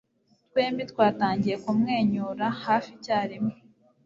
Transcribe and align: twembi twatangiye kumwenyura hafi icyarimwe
twembi 0.49 0.83
twatangiye 0.91 1.55
kumwenyura 1.63 2.45
hafi 2.63 2.89
icyarimwe 2.97 3.55